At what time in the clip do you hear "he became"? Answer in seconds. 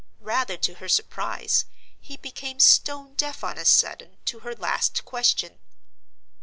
1.99-2.59